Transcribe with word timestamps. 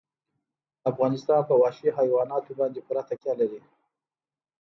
افغانستان 0.91 1.41
په 1.49 1.53
وحشي 1.61 1.89
حیواناتو 1.97 2.51
باندې 2.59 2.79
پوره 2.85 3.03
تکیه 3.09 3.33
لري. 3.39 3.59